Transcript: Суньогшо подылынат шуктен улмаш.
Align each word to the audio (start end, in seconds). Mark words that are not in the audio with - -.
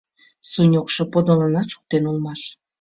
Суньогшо 0.51 1.03
подылынат 1.13 1.67
шуктен 1.73 2.03
улмаш. 2.09 2.41